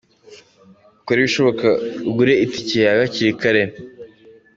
Ukore 0.99 1.19
ibishoboka 1.21 1.67
ugure 2.09 2.33
itike 2.45 2.77
yawe 2.85 2.99
hakiri 3.05 3.31
kare…”. 3.41 3.63